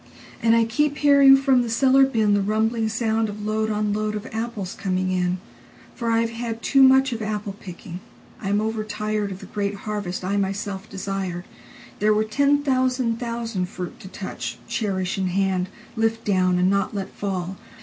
And 0.41 0.55
I 0.55 0.63
keep 0.65 0.97
hearing 0.97 1.37
from 1.37 1.61
the 1.61 1.69
cellar 1.69 2.07
binThe 2.07 2.47
rumbling 2.47 2.87
soundOf 2.89 3.45
load 3.45 3.69
on 3.69 3.93
load 3.93 4.15
of 4.15 4.25
apples 4.33 4.73
coming 4.73 5.11
in. 5.11 5.37
For 5.93 6.09
I 6.09 6.21
have 6.21 6.31
had 6.31 6.63
too 6.63 6.81
muchOf 6.81 7.21
apple 7.21 7.53
picking: 7.59 7.99
I 8.41 8.49
am 8.49 8.57
overtiredOf 8.57 9.37
the 9.37 9.45
great 9.45 9.75
harvest 9.85 10.23
I 10.25 10.37
myself 10.37 10.89
desired. 10.89 11.45
There 11.99 12.15
were 12.15 12.23
ten 12.23 12.63
thousand 12.63 13.19
thousand 13.19 13.67
fruit 13.67 13.99
to 13.99 14.07
touch, 14.07 14.57
Cherish 14.67 15.19
in 15.19 15.27
hand, 15.27 15.69
lift 15.95 16.25
down, 16.25 16.57
and 16.57 16.67
not 16.67 16.95
let 16.95 17.11
fall. 17.11 17.57